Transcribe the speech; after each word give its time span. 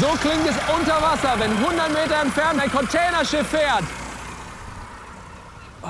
So 0.00 0.08
klingt 0.08 0.46
es 0.46 0.56
unter 0.78 1.00
Wasser, 1.00 1.38
wenn 1.38 1.50
100 1.50 1.88
Meter 1.88 2.20
entfernt 2.22 2.60
ein 2.60 2.70
Containerschiff 2.70 3.46
fährt. 3.46 3.84
Oh. 5.82 5.88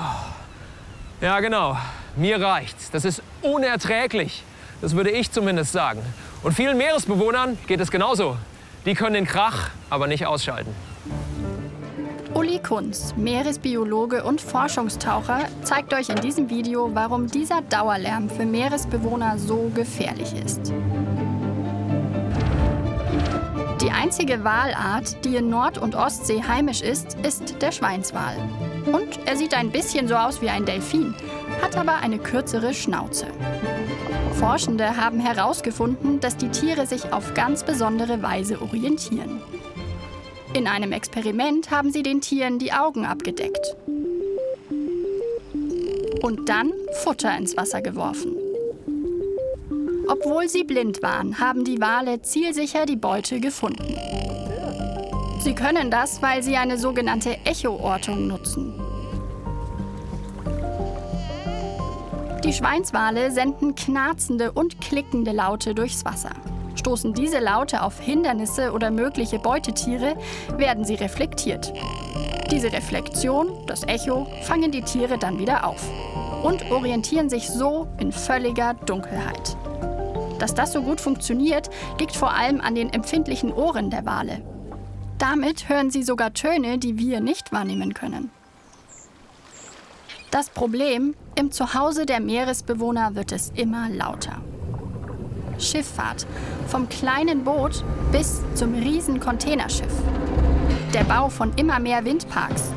Ja, 1.19 1.39
genau. 1.41 1.77
Mir 2.15 2.41
reicht's. 2.41 2.89
Das 2.89 3.03
ist 3.03 3.21
unerträglich. 3.41 4.43
Das 4.81 4.95
würde 4.95 5.11
ich 5.11 5.31
zumindest 5.31 5.73
sagen. 5.73 6.01
Und 6.41 6.53
vielen 6.53 6.77
Meeresbewohnern 6.77 7.57
geht 7.67 7.81
es 7.81 7.91
genauso. 7.91 8.37
Die 8.85 8.93
können 8.93 9.15
den 9.15 9.25
Krach 9.25 9.71
aber 9.89 10.07
nicht 10.07 10.25
ausschalten. 10.25 10.73
Uli 12.33 12.59
Kunz, 12.59 13.13
Meeresbiologe 13.17 14.23
und 14.23 14.39
Forschungstaucher, 14.39 15.39
zeigt 15.63 15.93
euch 15.93 16.09
in 16.09 16.21
diesem 16.21 16.49
Video, 16.49 16.91
warum 16.93 17.27
dieser 17.27 17.61
Dauerlärm 17.61 18.29
für 18.29 18.45
Meeresbewohner 18.45 19.37
so 19.37 19.71
gefährlich 19.73 20.33
ist. 20.33 20.71
Die 23.87 23.93
einzige 23.93 24.43
Walart, 24.43 25.23
die 25.23 25.37
in 25.37 25.49
Nord- 25.49 25.77
und 25.77 25.95
Ostsee 25.95 26.43
heimisch 26.45 26.81
ist, 26.81 27.15
ist 27.25 27.61
der 27.61 27.71
Schweinswal. 27.71 28.35
Und 28.85 29.17
er 29.25 29.37
sieht 29.37 29.53
ein 29.53 29.71
bisschen 29.71 30.09
so 30.09 30.15
aus 30.15 30.41
wie 30.41 30.49
ein 30.49 30.65
Delfin, 30.65 31.15
hat 31.61 31.77
aber 31.77 31.95
eine 31.99 32.19
kürzere 32.19 32.73
Schnauze. 32.73 33.27
Forschende 34.33 34.97
haben 34.97 35.21
herausgefunden, 35.21 36.19
dass 36.19 36.35
die 36.35 36.49
Tiere 36.49 36.85
sich 36.85 37.13
auf 37.13 37.33
ganz 37.33 37.63
besondere 37.63 38.21
Weise 38.21 38.61
orientieren. 38.61 39.41
In 40.53 40.67
einem 40.67 40.91
Experiment 40.91 41.71
haben 41.71 41.93
sie 41.93 42.03
den 42.03 42.19
Tieren 42.19 42.59
die 42.59 42.73
Augen 42.73 43.05
abgedeckt 43.05 43.77
und 46.21 46.49
dann 46.49 46.73
Futter 47.03 47.37
ins 47.37 47.55
Wasser 47.55 47.81
geworfen. 47.81 48.35
Obwohl 50.07 50.47
sie 50.47 50.63
blind 50.63 51.03
waren, 51.03 51.39
haben 51.39 51.63
die 51.63 51.81
Wale 51.81 52.21
zielsicher 52.21 52.85
die 52.85 52.95
Beute 52.95 53.39
gefunden. 53.39 53.95
Sie 55.39 55.53
können 55.53 55.91
das, 55.91 56.21
weil 56.21 56.43
sie 56.43 56.55
eine 56.55 56.77
sogenannte 56.77 57.37
Echoortung 57.45 58.27
nutzen. 58.27 58.73
Die 62.43 62.53
Schweinswale 62.53 63.31
senden 63.31 63.75
knarzende 63.75 64.53
und 64.53 64.79
klickende 64.79 65.31
Laute 65.31 65.75
durchs 65.75 66.05
Wasser. 66.05 66.31
Stoßen 66.75 67.13
diese 67.13 67.39
Laute 67.39 67.81
auf 67.81 67.99
Hindernisse 67.99 68.71
oder 68.71 68.91
mögliche 68.91 69.39
Beutetiere, 69.39 70.15
werden 70.55 70.85
sie 70.85 70.95
reflektiert. 70.95 71.73
Diese 72.49 72.71
Reflexion, 72.71 73.49
das 73.65 73.83
Echo, 73.83 74.27
fangen 74.43 74.71
die 74.71 74.83
Tiere 74.83 75.17
dann 75.17 75.39
wieder 75.39 75.67
auf 75.67 75.83
und 76.43 76.71
orientieren 76.71 77.29
sich 77.29 77.49
so 77.49 77.87
in 77.99 78.13
völliger 78.13 78.75
Dunkelheit. 78.85 79.57
Dass 80.39 80.53
das 80.53 80.73
so 80.73 80.81
gut 80.81 81.01
funktioniert, 81.01 81.69
liegt 81.99 82.15
vor 82.15 82.33
allem 82.33 82.61
an 82.61 82.75
den 82.75 82.91
empfindlichen 82.91 83.51
Ohren 83.51 83.89
der 83.89 84.05
Wale. 84.05 84.41
Damit 85.17 85.67
hören 85.67 85.89
sie 85.89 86.03
sogar 86.03 86.33
Töne, 86.33 86.77
die 86.77 86.97
wir 86.97 87.21
nicht 87.21 87.51
wahrnehmen 87.51 87.93
können. 87.93 88.29
Das 90.29 90.49
Problem, 90.49 91.15
im 91.35 91.51
Zuhause 91.51 92.05
der 92.05 92.19
Meeresbewohner 92.19 93.15
wird 93.15 93.31
es 93.31 93.51
immer 93.55 93.89
lauter. 93.89 94.41
Schifffahrt, 95.57 96.27
vom 96.67 96.87
kleinen 96.89 97.43
Boot 97.43 97.83
bis 98.11 98.41
zum 98.53 98.75
riesen 98.75 99.19
Containerschiff. 99.19 99.93
Der 100.93 101.03
Bau 101.03 101.29
von 101.29 101.53
immer 101.55 101.79
mehr 101.79 102.05
Windparks 102.05 102.71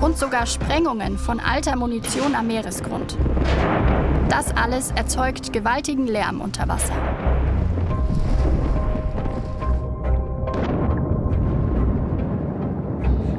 und 0.00 0.16
sogar 0.16 0.46
Sprengungen 0.46 1.18
von 1.18 1.40
alter 1.40 1.76
Munition 1.76 2.34
am 2.34 2.46
Meeresgrund. 2.46 3.16
Das 4.28 4.56
alles 4.56 4.90
erzeugt 4.92 5.52
gewaltigen 5.52 6.06
Lärm 6.06 6.40
unter 6.40 6.68
Wasser. 6.68 6.94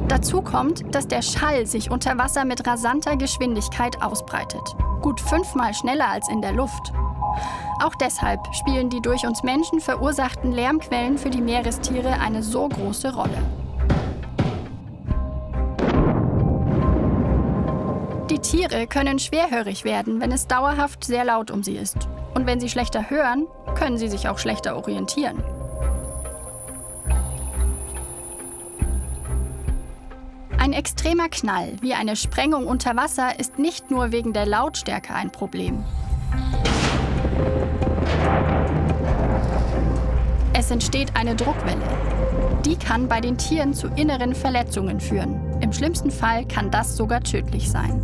Dazu 0.07 0.41
kommt, 0.41 0.83
dass 0.93 1.07
der 1.07 1.21
Schall 1.21 1.65
sich 1.65 1.91
unter 1.91 2.17
Wasser 2.17 2.43
mit 2.43 2.65
rasanter 2.65 3.15
Geschwindigkeit 3.15 4.01
ausbreitet. 4.01 4.75
Gut 5.01 5.21
fünfmal 5.21 5.73
schneller 5.73 6.09
als 6.09 6.27
in 6.29 6.41
der 6.41 6.51
Luft. 6.51 6.91
Auch 7.81 7.95
deshalb 7.95 8.41
spielen 8.53 8.89
die 8.89 9.01
durch 9.01 9.25
uns 9.25 9.43
Menschen 9.43 9.79
verursachten 9.79 10.51
Lärmquellen 10.51 11.17
für 11.17 11.29
die 11.29 11.41
Meerestiere 11.41 12.19
eine 12.19 12.43
so 12.43 12.67
große 12.67 13.15
Rolle. 13.15 13.37
Die 18.39 18.57
Tiere 18.57 18.87
können 18.87 19.19
schwerhörig 19.19 19.83
werden, 19.83 20.21
wenn 20.21 20.31
es 20.31 20.47
dauerhaft 20.47 21.03
sehr 21.03 21.25
laut 21.25 21.51
um 21.51 21.61
sie 21.61 21.75
ist. 21.75 22.07
Und 22.33 22.45
wenn 22.45 22.61
sie 22.61 22.69
schlechter 22.69 23.09
hören, 23.09 23.47
können 23.75 23.97
sie 23.97 24.07
sich 24.07 24.29
auch 24.29 24.39
schlechter 24.39 24.77
orientieren. 24.77 25.43
Ein 30.57 30.71
extremer 30.71 31.27
Knall, 31.27 31.73
wie 31.81 31.93
eine 31.93 32.15
Sprengung 32.15 32.65
unter 32.65 32.95
Wasser, 32.95 33.37
ist 33.37 33.59
nicht 33.59 33.91
nur 33.91 34.13
wegen 34.13 34.31
der 34.31 34.45
Lautstärke 34.45 35.13
ein 35.13 35.31
Problem. 35.31 35.83
Es 40.53 40.71
entsteht 40.71 41.17
eine 41.17 41.35
Druckwelle. 41.35 41.83
Die 42.65 42.77
kann 42.77 43.09
bei 43.09 43.19
den 43.19 43.37
Tieren 43.37 43.73
zu 43.73 43.87
inneren 43.87 44.33
Verletzungen 44.33 45.01
führen. 45.01 45.48
Im 45.61 45.73
schlimmsten 45.73 46.11
Fall 46.11 46.45
kann 46.45 46.71
das 46.71 46.95
sogar 46.95 47.21
tödlich 47.21 47.69
sein. 47.69 48.01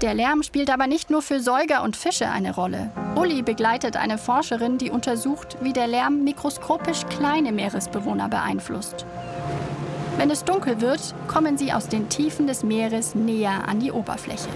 Der 0.00 0.14
Lärm 0.14 0.44
spielt 0.44 0.70
aber 0.70 0.86
nicht 0.86 1.10
nur 1.10 1.22
für 1.22 1.40
Säuger 1.40 1.82
und 1.82 1.96
Fische 1.96 2.30
eine 2.30 2.54
Rolle. 2.54 2.92
Uli 3.16 3.42
begleitet 3.42 3.96
eine 3.96 4.16
Forscherin, 4.16 4.78
die 4.78 4.90
untersucht, 4.90 5.56
wie 5.60 5.72
der 5.72 5.88
Lärm 5.88 6.22
mikroskopisch 6.22 7.04
kleine 7.06 7.50
Meeresbewohner 7.50 8.28
beeinflusst. 8.28 9.06
Wenn 10.16 10.30
es 10.30 10.44
dunkel 10.44 10.80
wird, 10.80 11.14
kommen 11.26 11.58
sie 11.58 11.72
aus 11.72 11.88
den 11.88 12.08
Tiefen 12.08 12.46
des 12.46 12.62
Meeres 12.62 13.16
näher 13.16 13.66
an 13.66 13.80
die 13.80 13.90
Oberfläche. 13.90 14.48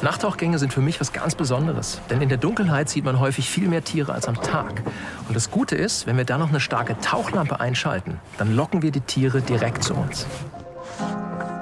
Nachttauchgänge 0.00 0.58
sind 0.58 0.72
für 0.72 0.80
mich 0.80 1.00
was 1.00 1.12
ganz 1.12 1.34
Besonderes. 1.34 2.00
Denn 2.08 2.20
in 2.20 2.28
der 2.28 2.38
Dunkelheit 2.38 2.88
sieht 2.88 3.04
man 3.04 3.18
häufig 3.18 3.50
viel 3.50 3.68
mehr 3.68 3.82
Tiere 3.82 4.12
als 4.12 4.28
am 4.28 4.40
Tag. 4.40 4.82
Und 5.26 5.34
das 5.34 5.50
Gute 5.50 5.74
ist, 5.74 6.06
wenn 6.06 6.16
wir 6.16 6.24
da 6.24 6.38
noch 6.38 6.50
eine 6.50 6.60
starke 6.60 6.96
Tauchlampe 7.00 7.58
einschalten, 7.58 8.20
dann 8.38 8.54
locken 8.54 8.82
wir 8.82 8.92
die 8.92 9.00
Tiere 9.00 9.40
direkt 9.40 9.82
zu 9.82 9.94
uns. 9.94 10.26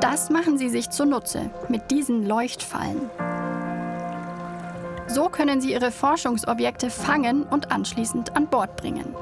Das 0.02 0.28
machen 0.28 0.58
sie 0.58 0.68
sich 0.68 0.90
zunutze 0.90 1.50
mit 1.68 1.90
diesen 1.90 2.26
Leuchtfallen. 2.26 3.10
So 5.08 5.28
können 5.28 5.60
sie 5.60 5.72
ihre 5.72 5.90
Forschungsobjekte 5.90 6.90
fangen 6.90 7.44
und 7.44 7.72
anschließend 7.72 8.36
an 8.36 8.48
Bord 8.48 8.76
bringen. 8.76 9.14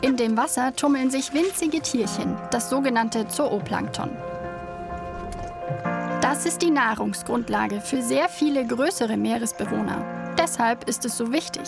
In 0.00 0.16
dem 0.16 0.36
Wasser 0.36 0.74
tummeln 0.74 1.10
sich 1.10 1.34
winzige 1.34 1.80
Tierchen, 1.80 2.36
das 2.50 2.70
sogenannte 2.70 3.28
Zooplankton. 3.28 4.10
Das 6.30 6.44
ist 6.44 6.60
die 6.60 6.70
Nahrungsgrundlage 6.70 7.80
für 7.80 8.02
sehr 8.02 8.28
viele 8.28 8.66
größere 8.66 9.16
Meeresbewohner. 9.16 10.34
Deshalb 10.36 10.86
ist 10.86 11.06
es 11.06 11.16
so 11.16 11.32
wichtig. 11.32 11.66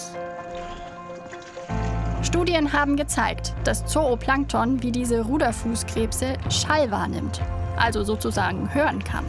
Studien 2.21 2.71
haben 2.71 2.97
gezeigt, 2.97 3.55
dass 3.65 3.87
Zooplankton 3.87 4.83
wie 4.83 4.93
diese 4.93 5.23
Ruderfußkrebse 5.23 6.35
Schall 6.51 6.91
wahrnimmt, 6.91 7.41
also 7.79 8.05
sozusagen 8.05 8.75
hören 8.75 9.03
kann. 9.03 9.25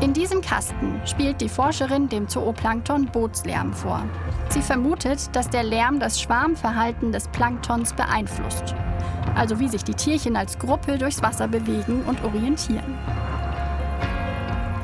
In 0.00 0.12
diesem 0.12 0.40
Kasten 0.40 1.00
spielt 1.04 1.40
die 1.40 1.48
Forscherin 1.48 2.08
dem 2.08 2.26
Zooplankton 2.26 3.06
Bootslärm 3.06 3.72
vor. 3.72 4.02
Sie 4.48 4.62
vermutet, 4.62 5.36
dass 5.36 5.50
der 5.50 5.62
Lärm 5.62 6.00
das 6.00 6.20
Schwarmverhalten 6.20 7.12
des 7.12 7.28
Planktons 7.28 7.92
beeinflusst, 7.92 8.74
also 9.34 9.58
wie 9.60 9.68
sich 9.68 9.84
die 9.84 9.94
Tierchen 9.94 10.36
als 10.36 10.58
Gruppe 10.58 10.98
durchs 10.98 11.22
Wasser 11.22 11.48
bewegen 11.48 12.02
und 12.06 12.22
orientieren. 12.24 12.98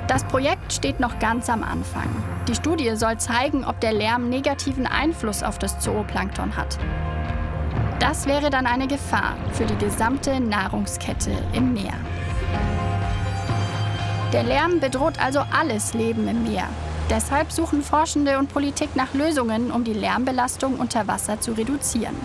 Das 0.07 0.23
Projekt 0.25 0.73
steht 0.73 1.01
noch 1.01 1.19
ganz 1.19 1.49
am 1.49 1.63
Anfang. 1.63 2.09
Die 2.47 2.55
Studie 2.55 2.95
soll 2.95 3.19
zeigen, 3.19 3.65
ob 3.65 3.81
der 3.81 3.93
Lärm 3.93 4.29
negativen 4.29 4.87
Einfluss 4.87 5.43
auf 5.43 5.59
das 5.59 5.79
Zooplankton 5.81 6.57
hat. 6.57 6.79
Das 7.99 8.27
wäre 8.27 8.51
dann 8.51 8.67
eine 8.67 8.87
Gefahr 8.87 9.35
für 9.53 9.65
die 9.65 9.77
gesamte 9.77 10.41
Nahrungskette 10.41 11.33
im 11.53 11.73
Meer. 11.73 11.95
Der 14.33 14.43
Lärm 14.43 14.81
bedroht 14.81 15.15
also 15.19 15.41
alles 15.59 15.95
Leben 15.95 16.29
im 16.29 16.43
Meer. 16.43 16.69
Deshalb 17.09 17.53
suchen 17.53 17.83
Forschende 17.83 18.39
und 18.39 18.53
Politik 18.53 18.97
nach 18.97 19.15
Lösungen, 19.15 19.71
um 19.71 19.85
die 19.85 19.93
Lärmbelastung 19.93 20.77
unter 20.77 21.07
Wasser 21.07 21.41
zu 21.41 21.53
reduzieren. 21.53 22.17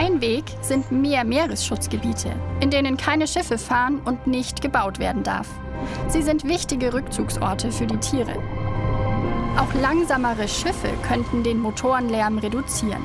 Ein 0.00 0.22
Weg 0.22 0.44
sind 0.62 0.90
mehr 0.90 1.24
Meeresschutzgebiete, 1.24 2.30
in 2.60 2.70
denen 2.70 2.96
keine 2.96 3.26
Schiffe 3.26 3.58
fahren 3.58 4.00
und 4.06 4.26
nicht 4.26 4.62
gebaut 4.62 4.98
werden 4.98 5.22
darf. 5.22 5.46
Sie 6.08 6.22
sind 6.22 6.44
wichtige 6.44 6.94
Rückzugsorte 6.94 7.70
für 7.70 7.86
die 7.86 7.98
Tiere. 7.98 8.32
Auch 9.58 9.74
langsamere 9.74 10.48
Schiffe 10.48 10.88
könnten 11.06 11.42
den 11.42 11.58
Motorenlärm 11.58 12.38
reduzieren. 12.38 13.02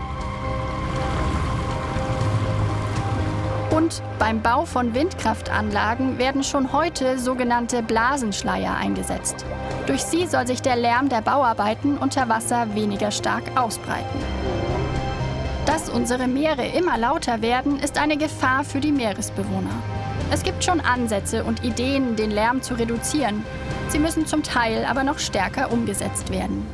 Und 3.72 4.02
beim 4.18 4.42
Bau 4.42 4.64
von 4.64 4.94
Windkraftanlagen 4.94 6.18
werden 6.18 6.46
schon 6.46 6.72
heute 6.72 7.20
sogenannte 7.20 7.84
Blasenschleier 7.84 8.74
eingesetzt. 8.74 9.44
Durch 9.86 10.02
sie 10.02 10.28
soll 10.28 10.48
sich 10.48 10.62
der 10.62 10.78
Lärm 10.78 11.10
der 11.10 11.20
Bauarbeiten 11.20 11.98
unter 11.98 12.30
Wasser 12.30 12.74
weniger 12.74 13.12
stark 13.12 13.44
ausbreiten. 13.58 14.75
Dass 15.76 15.90
unsere 15.90 16.30
Meere 16.30 16.66
immer 16.66 16.98
lauter 16.98 17.42
werden, 17.42 17.82
ist 17.82 17.98
eine 17.98 18.16
Gefahr 18.16 18.64
für 18.64 18.80
die 18.80 18.94
Meeresbewohner. 18.94 19.84
Es 20.32 20.42
gibt 20.42 20.64
schon 20.64 20.80
Ansätze 20.80 21.44
und 21.44 21.66
Ideen, 21.66 22.16
den 22.16 22.32
Lärm 22.32 22.62
zu 22.62 22.76
reduzieren. 22.76 23.44
Sie 23.90 24.00
müssen 24.00 24.26
zum 24.26 24.42
Teil 24.42 24.86
aber 24.86 25.04
noch 25.04 25.20
stärker 25.20 25.74
umgesetzt 25.74 26.32
werden. 26.32 26.66